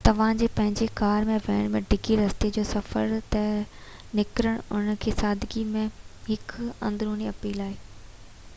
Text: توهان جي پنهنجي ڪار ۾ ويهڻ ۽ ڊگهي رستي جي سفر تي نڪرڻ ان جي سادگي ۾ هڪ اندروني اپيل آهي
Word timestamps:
توهان 0.07 0.37
جي 0.41 0.45
پنهنجي 0.59 0.85
ڪار 0.99 1.27
۾ 1.31 1.33
ويهڻ 1.47 1.75
۽ 1.79 1.81
ڊگهي 1.91 2.15
رستي 2.19 2.49
جي 2.55 2.63
سفر 2.69 3.13
تي 3.35 3.43
نڪرڻ 4.21 4.57
ان 4.79 4.89
جي 5.05 5.13
سادگي 5.21 5.63
۾ 5.77 5.85
هڪ 6.31 6.69
اندروني 6.91 7.33
اپيل 7.35 7.63
آهي 7.67 7.77